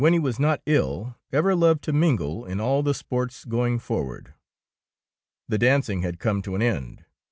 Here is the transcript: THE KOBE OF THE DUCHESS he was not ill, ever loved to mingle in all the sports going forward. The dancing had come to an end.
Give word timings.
THE 0.03 0.07
KOBE 0.07 0.15
OF 0.15 0.15
THE 0.15 0.19
DUCHESS 0.19 0.23
he 0.23 0.29
was 0.29 0.39
not 0.39 0.61
ill, 0.65 1.15
ever 1.31 1.55
loved 1.55 1.83
to 1.83 1.93
mingle 1.93 2.43
in 2.45 2.59
all 2.59 2.81
the 2.81 2.95
sports 2.95 3.45
going 3.45 3.77
forward. 3.77 4.33
The 5.47 5.59
dancing 5.59 6.01
had 6.01 6.17
come 6.17 6.41
to 6.41 6.55
an 6.55 6.61
end. 6.63 7.05